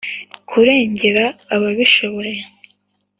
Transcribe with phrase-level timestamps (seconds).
[0.49, 1.25] kurengera
[1.55, 2.39] abatishoboye